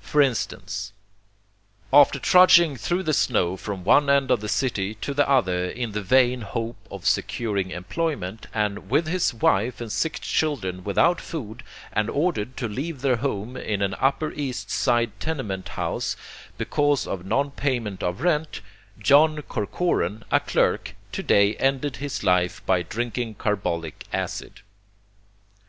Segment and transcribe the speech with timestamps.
[0.00, 0.92] For instance:
[1.92, 5.92] "'After trudging through the snow from one end of the city to the other in
[5.92, 11.62] the vain hope of securing employment, and with his wife and six children without food
[11.92, 16.16] and ordered to leave their home in an upper east side tenement house
[16.56, 18.60] because of non payment of rent,
[18.98, 24.62] John Corcoran, a clerk, to day ended his life by drinking carbolic acid.